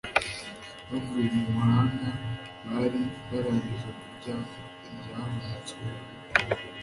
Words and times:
bavuye 0.89 1.27
mu 1.35 1.43
mahanga 1.57 2.07
bari 2.71 3.01
bararangije 3.29 3.89
kurya 3.99 4.35
ibyahunitswe 4.89 5.81